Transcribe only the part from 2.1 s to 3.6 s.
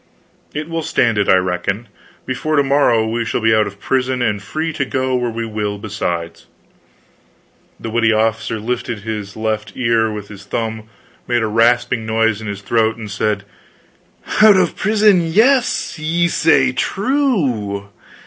Before to morrow we shall be